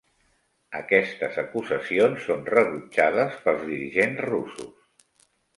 [0.79, 5.33] Aquestes acusacions són rebutjades pels dirigents russos.